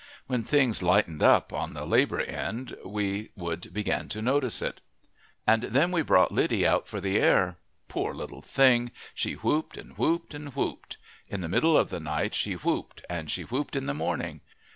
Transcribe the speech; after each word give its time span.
When 0.25 0.41
things 0.41 0.81
lightened 0.81 1.21
up 1.21 1.53
on 1.53 1.75
the 1.75 1.85
labor 1.85 2.19
end 2.19 2.75
we 2.83 3.29
would 3.35 3.71
begin 3.71 4.09
to 4.09 4.19
notice 4.23 4.59
it. 4.59 4.81
And 5.45 5.61
then 5.61 5.91
we 5.91 6.01
brought 6.01 6.31
Lydie 6.31 6.65
out 6.65 6.87
for 6.87 6.99
the 6.99 7.19
air. 7.19 7.59
Poor 7.87 8.11
little 8.15 8.41
thing! 8.41 8.91
She 9.13 9.33
whooped 9.33 9.77
and 9.77 9.95
whooped 9.95 10.33
and 10.33 10.55
whooped. 10.55 10.97
In 11.27 11.41
the 11.41 11.47
middle 11.49 11.77
of 11.77 11.91
the 11.91 11.99
night 11.99 12.33
she 12.33 12.53
whooped, 12.55 13.05
and 13.11 13.29
she 13.29 13.43
whooped 13.43 13.75
in 13.75 13.85
the 13.85 13.93
morning. 13.93 14.41